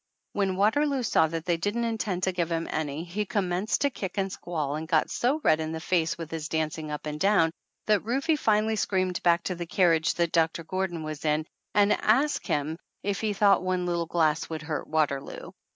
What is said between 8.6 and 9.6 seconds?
screamed back to